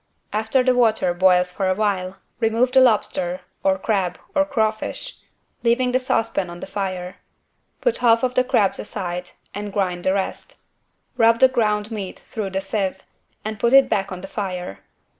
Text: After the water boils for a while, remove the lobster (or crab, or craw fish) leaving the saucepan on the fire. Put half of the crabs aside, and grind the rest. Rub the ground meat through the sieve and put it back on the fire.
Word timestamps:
After 0.33 0.63
the 0.63 0.73
water 0.73 1.13
boils 1.13 1.51
for 1.51 1.69
a 1.69 1.75
while, 1.75 2.17
remove 2.39 2.71
the 2.71 2.79
lobster 2.81 3.41
(or 3.63 3.77
crab, 3.77 4.17
or 4.33 4.43
craw 4.45 4.71
fish) 4.71 5.19
leaving 5.61 5.91
the 5.91 5.99
saucepan 5.99 6.49
on 6.49 6.59
the 6.59 6.65
fire. 6.65 7.17
Put 7.81 7.97
half 7.97 8.23
of 8.23 8.33
the 8.33 8.43
crabs 8.43 8.79
aside, 8.79 9.29
and 9.53 9.71
grind 9.71 10.03
the 10.03 10.15
rest. 10.15 10.55
Rub 11.17 11.39
the 11.39 11.47
ground 11.49 11.91
meat 11.91 12.19
through 12.31 12.49
the 12.49 12.61
sieve 12.61 13.03
and 13.45 13.59
put 13.59 13.73
it 13.73 13.89
back 13.89 14.11
on 14.11 14.21
the 14.21 14.27
fire. 14.27 14.79